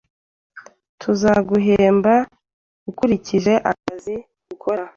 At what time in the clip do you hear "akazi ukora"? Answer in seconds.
3.71-4.83